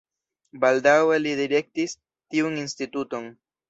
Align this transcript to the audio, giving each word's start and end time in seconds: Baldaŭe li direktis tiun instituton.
Baldaŭe 0.63 1.21
li 1.27 1.35
direktis 1.43 1.97
tiun 2.01 2.61
instituton. 2.67 3.35